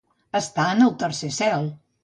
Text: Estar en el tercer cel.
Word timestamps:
Estar 0.39 0.65
en 0.77 0.81
el 0.87 0.97
tercer 1.05 1.31
cel. 1.39 1.73